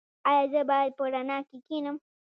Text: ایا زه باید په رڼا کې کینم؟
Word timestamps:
ایا 0.29 0.43
زه 0.51 0.61
باید 0.69 0.91
په 0.97 1.03
رڼا 1.13 1.39
کې 1.47 1.57
کینم؟ 1.67 1.97